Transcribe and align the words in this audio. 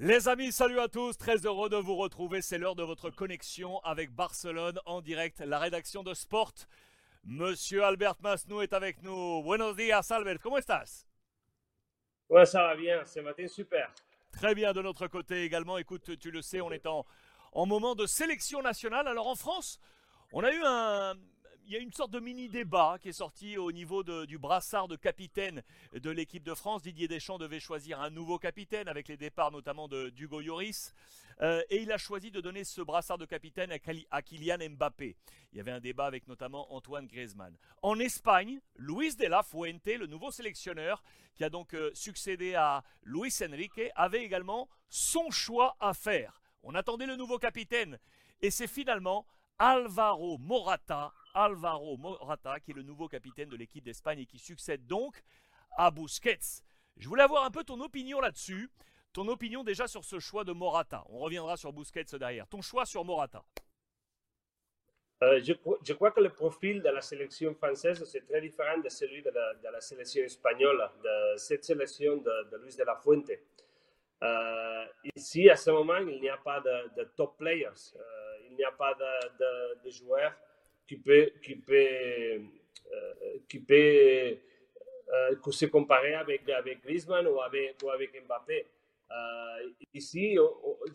Les 0.00 0.26
amis, 0.26 0.50
salut 0.50 0.80
à 0.80 0.88
tous, 0.88 1.16
très 1.16 1.36
heureux 1.46 1.68
de 1.68 1.76
vous 1.76 1.94
retrouver. 1.94 2.42
C'est 2.42 2.58
l'heure 2.58 2.74
de 2.74 2.82
votre 2.82 3.10
connexion 3.10 3.78
avec 3.84 4.10
Barcelone 4.10 4.80
en 4.86 5.00
direct, 5.00 5.38
la 5.38 5.60
rédaction 5.60 6.02
de 6.02 6.14
Sport. 6.14 6.52
Monsieur 7.22 7.84
Albert 7.84 8.16
Masnou 8.20 8.60
est 8.60 8.72
avec 8.72 9.04
nous. 9.04 9.40
Buenos 9.44 9.76
días, 9.76 10.04
Albert, 10.10 10.40
comment 10.42 10.58
estás? 10.58 11.06
Ouais, 12.28 12.44
ça 12.44 12.64
va 12.64 12.74
bien, 12.74 13.04
ce 13.04 13.20
matin 13.20 13.46
super. 13.46 13.94
Très 14.32 14.56
bien 14.56 14.72
de 14.72 14.82
notre 14.82 15.06
côté 15.06 15.44
également. 15.44 15.78
Écoute, 15.78 16.18
tu 16.18 16.32
le 16.32 16.42
sais, 16.42 16.60
on 16.60 16.72
est 16.72 16.86
en, 16.86 17.06
en 17.52 17.64
moment 17.64 17.94
de 17.94 18.06
sélection 18.06 18.62
nationale. 18.62 19.06
Alors 19.06 19.28
en 19.28 19.36
France, 19.36 19.78
on 20.32 20.42
a 20.42 20.50
eu 20.50 20.60
un, 20.64 21.14
il 21.66 21.72
y 21.72 21.76
a 21.76 21.78
une 21.78 21.92
sorte 21.92 22.10
de 22.10 22.20
mini 22.20 22.48
débat 22.48 22.98
qui 23.00 23.08
est 23.08 23.12
sorti 23.12 23.56
au 23.56 23.72
niveau 23.72 24.02
du 24.02 24.38
brassard 24.38 24.86
de 24.86 24.96
capitaine 24.96 25.62
de 25.92 26.10
l'équipe 26.10 26.42
de 26.42 26.54
France. 26.54 26.82
Didier 26.82 27.08
Deschamps 27.08 27.38
devait 27.38 27.60
choisir 27.60 28.00
un 28.00 28.10
nouveau 28.10 28.38
capitaine 28.38 28.86
avec 28.86 29.08
les 29.08 29.16
départs 29.16 29.50
notamment 29.50 29.88
de 29.88 30.10
d'Hugo 30.10 30.40
Lloris. 30.40 30.92
Euh, 31.40 31.62
et 31.70 31.82
il 31.82 31.90
a 31.90 31.98
choisi 31.98 32.30
de 32.30 32.40
donner 32.40 32.64
ce 32.64 32.80
brassard 32.80 33.18
de 33.18 33.24
capitaine 33.24 33.72
à, 34.10 34.22
Kylian 34.22 34.58
Mbappé. 34.70 35.16
Il 35.52 35.58
y 35.58 35.60
avait 35.60 35.72
un 35.72 35.80
débat 35.80 36.06
avec 36.06 36.28
notamment 36.28 36.72
Antoine 36.72 37.06
Griezmann. 37.06 37.56
En 37.82 37.98
Espagne, 37.98 38.60
Luis 38.76 39.16
de 39.16 39.26
la 39.26 39.42
Fuente, 39.42 39.86
le 39.86 40.06
nouveau 40.06 40.30
sélectionneur 40.30 41.02
qui 41.34 41.44
a 41.44 41.50
donc 41.50 41.74
euh, 41.74 41.90
succédé 41.94 42.54
à 42.54 42.84
Luis 43.02 43.34
Enrique, 43.42 43.80
avait 43.96 44.22
également 44.22 44.68
son 44.88 45.30
choix 45.30 45.76
à 45.80 45.94
faire. 45.94 46.40
On 46.62 46.74
attendait 46.74 47.06
le 47.06 47.16
nouveau 47.16 47.38
capitaine 47.38 47.98
et 48.42 48.50
c'est 48.50 48.68
finalement 48.68 49.26
Alvaro 49.58 50.38
Morata 50.38 51.12
Alvaro 51.34 51.96
Morata, 51.96 52.60
qui 52.60 52.70
est 52.70 52.74
le 52.74 52.82
nouveau 52.82 53.08
capitaine 53.08 53.48
de 53.48 53.56
l'équipe 53.56 53.84
d'Espagne 53.84 54.20
et 54.20 54.26
qui 54.26 54.38
succède 54.38 54.86
donc 54.86 55.22
à 55.76 55.90
Busquets. 55.90 56.62
Je 56.96 57.08
voulais 57.08 57.24
avoir 57.24 57.44
un 57.44 57.50
peu 57.50 57.64
ton 57.64 57.80
opinion 57.80 58.20
là-dessus. 58.20 58.70
Ton 59.12 59.28
opinion 59.28 59.64
déjà 59.64 59.86
sur 59.86 60.04
ce 60.04 60.18
choix 60.18 60.44
de 60.44 60.52
Morata. 60.52 61.04
On 61.08 61.18
reviendra 61.18 61.56
sur 61.56 61.72
Busquets 61.72 62.04
derrière. 62.18 62.46
Ton 62.48 62.62
choix 62.62 62.86
sur 62.86 63.04
Morata. 63.04 63.44
Euh, 65.22 65.40
je, 65.42 65.92
crois 65.92 66.10
que 66.10 66.20
le 66.20 66.30
profil 66.30 66.82
de 66.82 66.88
la 66.88 67.00
sélection 67.00 67.54
française 67.54 68.04
c'est 68.04 68.26
très 68.26 68.40
différent 68.40 68.78
de 68.78 68.88
celui 68.88 69.22
de 69.22 69.30
la, 69.30 69.80
sélection 69.80 70.22
espagnole, 70.24 70.90
de 71.02 71.36
cette 71.36 71.64
sélection 71.64 72.16
de, 72.16 72.56
Luis 72.62 72.76
de 72.76 72.84
la 72.84 72.96
Fuente. 72.96 73.30
Euh, 74.22 74.84
ici, 75.14 75.48
à 75.48 75.56
ce 75.56 75.70
moment, 75.70 75.98
il 75.98 76.20
n'y 76.20 76.28
a 76.28 76.36
pas 76.36 76.60
de, 76.60 77.04
top 77.16 77.36
players, 77.38 77.68
euh, 77.96 78.36
il 78.50 78.56
n'y 78.56 78.64
a 78.64 78.72
pas 78.72 78.94
de 78.94 79.90
joueurs 79.90 80.34
qui 80.86 80.96
peut, 80.96 81.30
qui 81.42 81.56
peut, 81.56 82.40
euh, 82.92 83.38
qui 83.48 83.64
euh, 83.70 84.36
se 85.50 85.66
comparer 85.66 86.14
avec, 86.14 86.48
avec 86.48 86.82
Griezmann 86.82 87.26
ou 87.26 87.40
avec, 87.40 87.76
ou 87.82 87.90
avec 87.90 88.10
Mbappé. 88.26 88.66
Euh, 89.10 89.70
ici, 89.92 90.36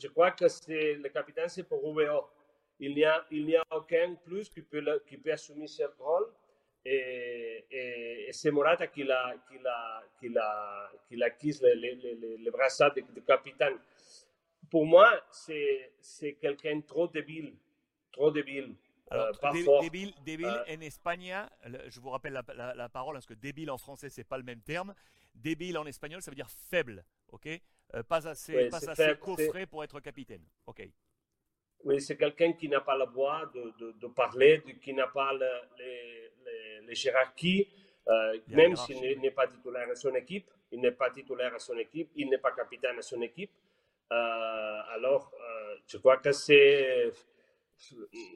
je 0.02 0.08
crois 0.08 0.32
que 0.32 0.48
c'est 0.48 0.96
le 0.96 1.10
capitaine, 1.10 1.50
c'est 1.50 1.64
pour 1.64 1.80
UBO. 1.90 2.28
Il 2.80 2.96
n'y 2.96 3.04
a, 3.04 3.26
il 3.32 3.46
n'y 3.46 3.56
a 3.56 3.64
aucun 3.72 4.16
plus 4.16 4.50
qui 4.50 4.62
peut, 4.62 4.84
qui 5.08 5.18
peut 5.18 5.32
assumer 5.32 5.68
ce 5.68 5.84
rôle. 5.98 6.28
Et, 6.86 8.30
c'est 8.32 8.52
Morata 8.52 8.88
qui 8.88 9.04
l'a, 9.04 9.36
qui 9.50 9.58
l'a, 9.62 10.04
qui 10.20 10.30
l'a, 10.30 10.92
qui 11.08 11.22
acquis 11.22 11.60
le, 11.62 11.74
le, 11.74 12.38
le, 12.38 12.52
brassard 12.52 12.94
de, 12.94 13.02
de, 13.02 13.20
capitaine. 13.20 13.78
Pour 14.70 14.86
moi, 14.86 15.22
c'est 15.32 16.34
quelqu'un 16.40 16.80
trop 16.82 17.08
débile, 17.08 17.54
trop 18.12 18.32
débile. 18.32 18.76
Alors, 19.12 19.32
débile, 19.82 20.14
débile 20.24 20.48
en 20.48 20.82
Espagne, 20.82 21.36
je 21.88 22.00
vous 22.00 22.10
rappelle 22.10 22.34
la, 22.34 22.90
parole 22.90 23.16
parce 23.16 23.26
que 23.26 23.34
débile 23.34 23.72
en 23.72 23.78
français 23.78 24.10
c'est 24.10 24.24
pas 24.24 24.38
le 24.38 24.44
même 24.44 24.62
terme. 24.62 24.94
Débile 25.34 25.78
en 25.78 25.86
espagnol 25.86 26.22
ça 26.22 26.32
veut 26.32 26.36
dire 26.36 26.50
faible, 26.50 27.04
ok? 27.32 27.48
Euh, 27.96 28.04
Pas 28.04 28.28
assez, 28.28 28.70
pas 28.70 28.78
assez 28.78 29.16
coffré 29.20 29.66
pour 29.66 29.84
être 29.84 30.00
capitaine, 30.00 30.44
ok? 30.68 30.88
Oui, 31.86 32.02
c'est 32.02 32.18
quelqu'un 32.18 32.54
qui 32.54 32.68
n'a 32.68 32.82
pas 32.82 32.98
la 32.98 33.06
voix 33.06 33.50
de, 33.54 33.94
de, 33.94 34.08
parler, 34.08 34.62
qui 34.82 34.94
n'a 34.94 35.08
pas 35.08 35.32
les, 35.34 36.30
les, 36.86 37.06
hiérarchies, 37.06 37.68
euh, 38.08 38.38
même 38.50 38.76
s'il 38.76 39.20
n'est 39.22 39.32
pas 39.32 39.48
titulaire 39.48 39.90
à 39.90 39.96
son 39.96 40.14
équipe, 40.14 40.52
il 40.72 40.82
n'est 40.82 40.92
pas 40.92 41.10
titulaire 41.10 41.56
à 41.56 41.60
son 41.60 41.78
équipe, 41.78 42.12
il 42.16 42.30
n'est 42.30 42.38
pas 42.38 42.52
capitaine 42.52 42.98
à 43.00 43.02
son 43.02 43.22
équipe. 43.22 43.52
Euh, 44.12 44.82
alors, 44.94 45.32
je 45.88 45.98
crois 45.98 46.18
que 46.18 46.32
c'est 46.32 47.12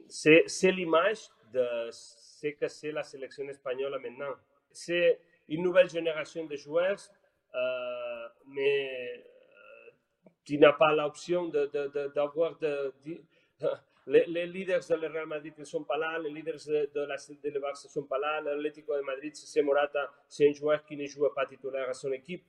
c'est 0.08 0.70
l'image 0.70 1.28
de 1.52 1.90
ce 1.90 2.48
que 2.48 2.68
c'est 2.68 2.92
la 2.92 3.02
sélection 3.02 3.48
espagnole 3.48 3.98
maintenant. 4.00 4.34
C'est 4.70 5.20
une 5.48 5.62
nouvelle 5.62 5.88
génération 5.88 6.44
de 6.46 6.56
joueurs, 6.56 6.98
euh, 7.54 8.28
mais 8.48 9.18
euh, 9.18 9.90
qui 10.44 10.58
n'a 10.58 10.72
pas 10.72 10.92
l'option 10.94 11.48
d'avoir 11.48 12.58
de, 12.58 12.92
les, 14.06 14.46
leaders 14.46 14.80
de 14.80 15.06
Real 15.06 15.26
Madrid 15.26 15.54
ne 15.56 15.64
sont 15.64 15.84
pas 15.84 15.96
là, 15.96 16.18
les 16.18 16.30
leaders 16.30 16.66
de, 16.66 17.00
la 17.00 17.16
de 17.16 17.58
Barça 17.58 17.88
ne 17.88 17.92
sont 17.92 18.04
pas 18.04 18.18
là, 18.18 18.40
l'Atlético 18.40 18.96
de 18.96 19.02
Madrid, 19.02 19.34
c'est 19.34 19.62
Morata, 19.62 20.10
c'est 20.28 20.48
un 20.48 20.52
joueur 20.52 20.84
qui 20.84 20.96
ne 20.96 21.06
joue 21.06 21.28
pas 21.34 21.46
titulaire 21.46 21.88
à 21.88 21.94
son 21.94 22.12
équipe. 22.12 22.44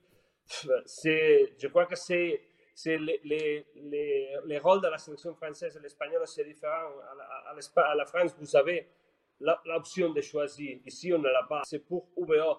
Je 0.48 1.66
crois 1.68 1.86
que 1.86 1.96
c'est 1.96 2.40
c'est 2.76 2.98
les, 2.98 3.18
les, 3.24 3.66
les, 4.44 4.58
rôles 4.58 4.82
de 4.82 4.88
la 4.88 4.98
sélection 4.98 5.34
française 5.34 5.74
et 5.76 5.80
l'espagnol, 5.80 6.20
c'est 6.26 6.44
différent. 6.44 6.90
À 7.10 7.14
la, 7.14 7.82
à, 7.88 7.94
la, 7.94 8.04
France, 8.04 8.34
vous 8.38 8.54
avez 8.54 8.86
l'option 9.40 10.10
de 10.12 10.20
choisir. 10.20 10.78
Ici, 10.84 11.10
on 11.10 11.18
ne 11.18 11.28
l'a 11.28 11.44
pas. 11.44 11.62
C'est 11.64 11.78
pour 11.78 12.06
UBO. 12.18 12.58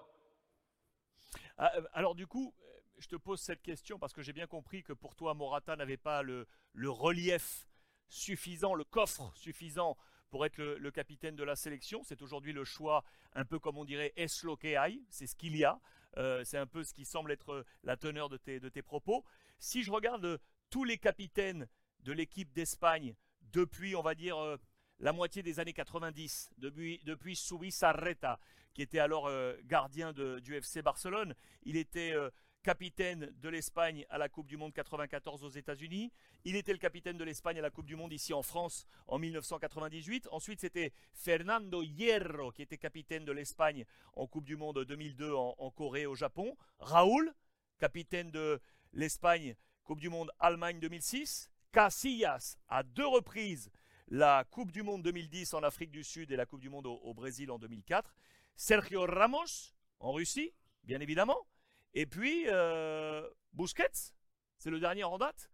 Ah, 1.56 1.70
euh, 1.76 1.82
alors, 1.92 2.16
du 2.16 2.26
coup, 2.26 2.52
euh, 2.60 2.80
je 2.98 3.06
te 3.06 3.14
pose 3.14 3.40
cette 3.40 3.62
question 3.62 3.96
parce 4.00 4.12
que 4.12 4.20
j'ai 4.20 4.32
bien 4.32 4.48
compris 4.48 4.82
que 4.82 4.92
pour 4.92 5.14
toi, 5.14 5.34
Morata 5.34 5.76
n'avait 5.76 5.96
pas 5.96 6.22
le, 6.24 6.48
le, 6.72 6.90
relief 6.90 7.68
suffisant, 8.08 8.74
le 8.74 8.82
coffre 8.82 9.30
suffisant 9.36 9.96
pour 10.30 10.44
être 10.44 10.58
le, 10.58 10.90
capitaine 10.90 11.36
de 11.36 11.44
la 11.44 11.54
sélection. 11.54 12.02
C'est 12.02 12.22
aujourd'hui 12.22 12.52
le 12.52 12.64
choix, 12.64 13.04
un 13.34 13.44
peu 13.44 13.60
comme 13.60 13.78
on 13.78 13.84
dirait, 13.84 14.12
esloqueai, 14.16 15.00
c'est 15.10 15.28
ce 15.28 15.36
qu'il 15.36 15.56
y 15.56 15.64
a. 15.64 15.78
Euh, 16.16 16.42
c'est 16.42 16.58
un 16.58 16.66
peu 16.66 16.82
ce 16.82 16.92
qui 16.92 17.04
semble 17.04 17.30
être 17.30 17.64
la 17.84 17.96
teneur 17.96 18.28
de 18.28 18.36
tes, 18.36 18.58
de 18.58 18.68
tes 18.68 18.82
propos. 18.82 19.24
Si 19.58 19.82
je 19.82 19.90
regarde 19.90 20.40
tous 20.70 20.84
les 20.84 20.98
capitaines 20.98 21.68
de 22.00 22.12
l'équipe 22.12 22.52
d'Espagne 22.52 23.14
depuis, 23.52 23.96
on 23.96 24.02
va 24.02 24.14
dire, 24.14 24.38
euh, 24.38 24.56
la 25.00 25.12
moitié 25.12 25.42
des 25.42 25.60
années 25.60 25.72
90, 25.72 26.50
depuis, 26.58 27.00
depuis 27.04 27.36
Sarreta, 27.36 28.38
qui 28.74 28.82
était 28.82 28.98
alors 28.98 29.26
euh, 29.26 29.56
gardien 29.64 30.12
du 30.12 30.54
FC 30.54 30.82
Barcelone, 30.82 31.34
il 31.62 31.76
était 31.76 32.12
euh, 32.12 32.30
capitaine 32.62 33.32
de 33.40 33.48
l'Espagne 33.48 34.04
à 34.10 34.18
la 34.18 34.28
Coupe 34.28 34.46
du 34.46 34.56
Monde 34.56 34.72
94 34.72 35.44
aux 35.44 35.48
États-Unis. 35.48 36.12
Il 36.44 36.56
était 36.56 36.72
le 36.72 36.78
capitaine 36.78 37.16
de 37.16 37.24
l'Espagne 37.24 37.58
à 37.58 37.62
la 37.62 37.70
Coupe 37.70 37.86
du 37.86 37.96
Monde 37.96 38.12
ici 38.12 38.32
en 38.32 38.42
France 38.42 38.86
en 39.06 39.18
1998. 39.18 40.28
Ensuite, 40.30 40.60
c'était 40.60 40.92
Fernando 41.12 41.82
Hierro 41.82 42.52
qui 42.52 42.62
était 42.62 42.78
capitaine 42.78 43.24
de 43.24 43.32
l'Espagne 43.32 43.84
en 44.14 44.26
Coupe 44.26 44.44
du 44.44 44.56
Monde 44.56 44.84
2002 44.84 45.32
en, 45.32 45.54
en 45.58 45.70
Corée 45.70 46.06
au 46.06 46.14
Japon. 46.14 46.56
Raoul, 46.78 47.32
capitaine 47.78 48.30
de 48.30 48.60
l'Espagne, 48.92 49.56
Coupe 49.84 50.00
du 50.00 50.08
Monde 50.08 50.30
Allemagne 50.38 50.80
2006, 50.80 51.50
Casillas 51.72 52.56
à 52.68 52.82
deux 52.82 53.06
reprises 53.06 53.70
la 54.10 54.44
Coupe 54.44 54.72
du 54.72 54.82
Monde 54.82 55.02
2010 55.02 55.54
en 55.54 55.62
Afrique 55.62 55.90
du 55.90 56.02
Sud 56.02 56.30
et 56.30 56.36
la 56.36 56.46
Coupe 56.46 56.60
du 56.60 56.70
Monde 56.70 56.86
au, 56.86 57.14
Brésil 57.14 57.50
en 57.50 57.58
2004, 57.58 58.14
Sergio 58.56 59.04
Ramos 59.06 59.74
en 60.00 60.12
Russie, 60.12 60.52
bien 60.84 61.00
évidemment, 61.00 61.46
et 61.94 62.06
puis 62.06 62.44
euh, 62.48 63.28
Busquets, 63.52 64.12
c'est 64.56 64.70
le 64.70 64.80
dernier 64.80 65.04
en 65.04 65.18
date. 65.18 65.50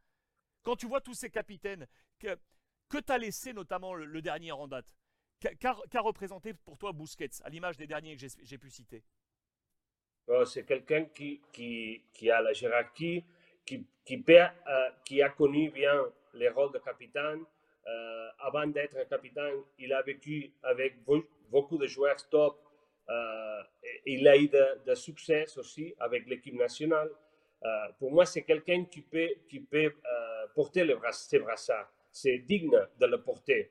Quand 0.63 0.77
tu 0.77 0.87
vois 0.87 1.01
tous 1.01 1.15
ces 1.15 1.31
capitaines, 1.31 1.87
que, 2.19 2.39
que 2.89 2.99
t'as 2.99 3.19
laissé 3.19 3.53
notamment 3.53 3.95
le, 3.95 4.23
dernier 4.23 4.53
en 4.53 4.69
date? 4.69 4.87
Qu'a 5.61 6.01
représenté 6.01 6.55
pour 6.55 6.79
toi 6.79 6.93
Busquets, 6.93 7.43
à 7.43 7.51
l'image 7.51 7.77
des 7.77 7.87
derniers 7.87 8.17
que 8.17 8.27
j'ai 8.43 8.59
pu 8.59 8.71
citer? 8.71 9.05
C'est 10.47 10.65
quelqu'un 10.65 11.05
qui, 11.05 11.41
a 12.31 12.41
la 12.41 12.53
hiérarchie, 12.53 13.25
euh, 14.11 14.91
qui, 15.05 15.23
a 15.23 15.29
connu 15.31 15.71
bien 15.71 16.05
les 16.35 16.49
rôles 16.49 16.73
de 16.73 16.79
capitaine. 16.79 17.45
Euh, 17.87 18.29
avant 18.39 18.67
d'être 18.67 19.07
capitaine, 19.09 19.63
il 19.79 19.93
a 19.93 20.03
vécu 20.03 20.51
avec 20.63 20.97
beaucoup 21.51 21.79
de 21.79 21.87
joueurs 21.87 22.17
top. 22.31 22.59
Euh, 23.09 23.63
il 24.07 24.27
a 24.27 24.37
eu 24.37 24.49
de, 24.49 24.95
succès 24.95 25.45
aussi 25.59 25.95
avec 26.01 26.27
l'équipe 26.27 26.55
nationale. 26.55 27.11
pour 27.99 28.13
moi, 28.13 28.25
c'est 28.27 28.43
quelqu'un 28.43 28.85
qui 28.85 29.03
peut, 29.03 29.31
qui 29.49 29.61
peut 29.61 29.93
porter 30.55 30.85
le 30.85 30.97
bras, 30.97 31.13
ses 31.13 31.39
brassards. 31.39 31.91
C'est 32.11 32.39
digne 32.39 32.71
de 33.01 33.07
le 33.07 33.21
porter. 33.23 33.71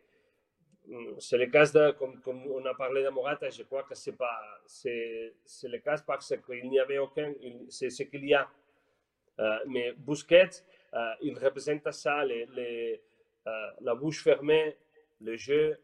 C'est 1.20 1.38
le 1.38 1.48
cas 1.48 1.66
de, 1.72 1.92
comme, 1.92 2.46
on 2.48 2.66
a 2.66 2.74
parlé 2.74 3.04
de 3.04 3.10
Morata, 3.10 3.50
je 3.50 3.64
crois 3.64 3.84
que 3.84 3.96
c'est 3.96 4.18
pas, 4.18 4.40
c'est, 4.66 5.34
le 5.64 5.78
cas 5.80 5.98
parce 6.06 6.34
qu'il 6.46 6.70
n'y 6.70 6.80
avait 6.80 6.98
aucun, 6.98 7.34
c'est 7.70 7.90
ce 7.90 8.04
qu'il 8.04 8.26
y 8.26 8.34
a. 8.34 8.50
Euh, 9.40 9.60
mais 9.68 9.94
Busquets, 9.94 10.50
euh, 10.94 11.14
il 11.22 11.38
représente 11.38 11.90
ça, 11.92 12.24
les, 12.26 13.02
euh, 13.48 13.68
la 13.82 13.96
bouche 13.96 14.24
fermée, 14.24 14.78
le 15.22 15.36
jeu, 15.38 15.80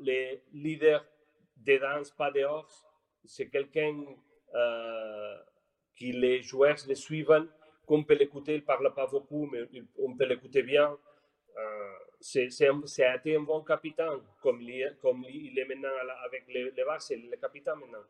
les 0.00 0.42
leaders 0.52 1.04
des 1.56 1.78
danses, 1.78 2.10
pas 2.10 2.30
dehors. 2.30 2.68
C'est 3.24 3.48
quelqu'un 3.48 4.04
qui 5.94 6.12
les 6.12 6.42
joueurs 6.42 6.76
les 6.86 6.94
suivent 6.94 7.48
qu'on 7.86 8.04
peut 8.04 8.14
l'écouter, 8.14 8.54
il 8.54 8.60
ne 8.60 8.66
parle 8.66 8.92
pas 8.94 9.06
beaucoup, 9.06 9.46
mais 9.46 9.62
on 9.98 10.14
peut 10.16 10.26
l'écouter 10.26 10.62
bien. 10.62 10.96
C'est 12.20 12.46
été 12.46 13.36
un 13.36 13.40
bon 13.40 13.62
capitaine, 13.62 14.20
comme 14.42 14.60
il, 14.60 14.82
est, 14.82 14.98
comme 15.00 15.24
il 15.28 15.56
est 15.58 15.64
maintenant 15.64 15.88
avec 16.24 16.46
les, 16.48 16.70
les 16.70 16.84
c'est 16.98 17.16
le 17.16 17.36
capitaine 17.36 17.76
maintenant. 17.76 18.04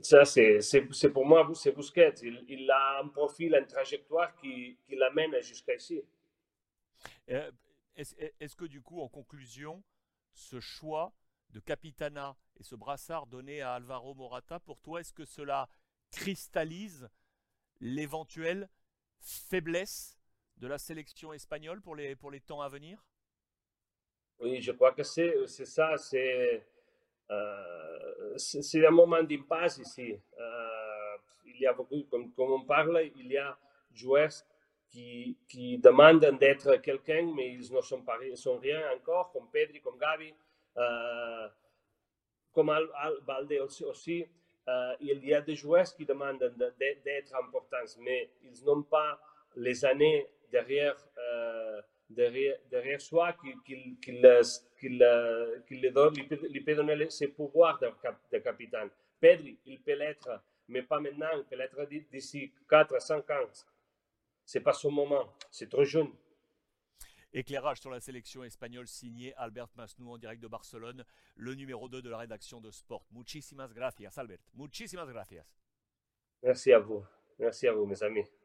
Ça, 0.00 0.24
c'est 0.24 1.10
pour 1.12 1.26
moi, 1.26 1.50
c'est 1.54 1.72
Busquets. 1.72 2.14
Il, 2.22 2.44
il, 2.48 2.70
a 2.70 3.00
un 3.02 3.08
profil, 3.08 3.54
une 3.54 3.66
trajectoire 3.66 4.34
qui, 4.36 4.78
qui 4.84 4.96
l'amène 4.96 5.40
jusqu'à 5.40 5.74
ici. 5.74 6.02
Euh, 7.30 7.50
est-ce 7.96 8.56
que 8.56 8.64
du 8.64 8.80
coup, 8.80 9.00
en 9.00 9.08
conclusion, 9.08 9.82
ce 10.32 10.60
choix 10.60 11.12
de 11.50 11.60
capitana 11.60 12.36
et 12.58 12.62
ce 12.62 12.74
brassard 12.74 13.26
donné 13.26 13.62
à 13.62 13.74
Alvaro 13.74 14.14
Morata, 14.14 14.60
pour 14.60 14.80
toi, 14.80 15.00
est-ce 15.00 15.12
que 15.12 15.24
cela 15.24 15.68
cristallise 16.10 17.08
l'éventuelle 17.80 18.68
faiblesse 19.20 20.18
de 20.56 20.66
la 20.66 20.78
sélection 20.78 21.32
espagnole 21.32 21.80
pour 21.80 21.96
les, 21.96 22.16
pour 22.16 22.30
les 22.30 22.40
temps 22.40 22.60
à 22.60 22.68
venir? 22.68 23.02
Oui, 24.40 24.60
je 24.60 24.72
crois 24.72 24.92
que 24.92 25.02
c'est 25.02 25.46
ça. 25.46 25.96
C'est 25.96 26.66
euh, 27.30 28.36
un 28.86 28.90
moment 28.90 29.22
d'impasse 29.22 29.78
ici. 29.78 30.18
Euh, 30.38 31.16
il 31.46 31.60
y 31.60 31.66
a 31.66 31.72
beaucoup, 31.72 32.02
comme, 32.10 32.32
comme, 32.32 32.52
on 32.52 32.64
parle, 32.64 33.10
il 33.16 33.28
y 33.30 33.38
a 33.38 33.56
joueurs 33.92 34.32
qui, 34.90 35.36
qui 35.48 35.78
demandent 35.78 36.38
d'être 36.38 36.76
quelqu'un, 36.76 37.32
mais 37.34 37.52
ils 37.52 37.72
ne 37.72 37.80
sont, 37.80 38.02
pas, 38.02 38.18
sont 38.34 38.58
rien 38.58 38.82
encore, 38.96 39.32
comme 39.32 39.48
Pedri, 39.50 39.80
comme 39.80 39.98
Gavi, 39.98 40.32
euh, 40.76 41.48
comme 42.52 42.70
Al, 42.70 42.88
Balde 43.26 43.52
aussi. 43.60 44.26
Euh, 44.66 44.96
il 45.00 45.24
y 45.24 45.34
a 45.34 45.40
des 45.42 45.54
joueurs 45.54 45.92
qui 45.94 46.06
demandent 46.06 46.54
d'être 46.78 47.34
importants, 47.34 48.00
mais 48.00 48.30
ils 48.42 48.64
n'ont 48.64 48.82
pas 48.82 49.20
les 49.56 49.84
années 49.84 50.26
derrière, 50.54 50.96
euh, 51.18 51.82
derrière, 52.08 52.56
derrière, 52.70 53.00
soi 53.00 53.32
qui, 53.32 53.52
qui, 53.66 53.98
qui, 54.00 54.22
qui, 54.78 54.88
qui 55.66 55.80
le 55.80 55.90
donne, 55.90 56.14
lui 56.14 56.60
peut 56.60 56.74
donner 56.76 57.10
ses 57.10 57.28
pouvoirs 57.28 57.78
de, 57.80 57.88
de 58.32 58.38
capitaine. 58.38 58.90
Pedri, 59.20 59.58
il 59.66 59.82
peut 59.82 59.96
l'être, 59.96 60.30
mais 60.68 60.82
pas 60.82 61.00
maintenant, 61.00 61.32
il 61.36 61.44
peut 61.44 61.56
l'être 61.56 61.84
d'ici 62.12 62.52
4 62.70 62.94
à 62.94 63.00
5 63.00 63.30
ans. 63.30 63.50
C'est 64.44 64.60
pas 64.60 64.72
son 64.72 64.92
moment, 64.92 65.26
c'est 65.50 65.68
trop 65.68 65.84
jeune. 65.84 66.12
Éclairage 67.32 67.80
sur 67.80 67.90
la 67.90 67.98
sélection 67.98 68.44
espagnole 68.44 68.86
signé 68.86 69.34
Albert 69.34 69.70
Masnou 69.74 70.12
en 70.12 70.18
direct 70.18 70.40
de 70.40 70.46
Barcelone, 70.46 71.04
le 71.34 71.54
numéro 71.56 71.88
2 71.88 72.00
de 72.00 72.10
la 72.10 72.18
rédaction 72.18 72.60
de 72.60 72.70
Sport. 72.70 73.04
Muchísimas 73.10 73.72
gracias, 73.74 74.16
Albert. 74.18 74.38
Muchísimas 74.54 75.06
gracias. 75.06 75.44
Merci 76.44 76.72
à 76.72 76.78
vous. 76.78 77.04
Merci 77.40 77.66
à 77.66 77.72
vous, 77.72 77.86
mes 77.86 78.00
amis. 78.04 78.43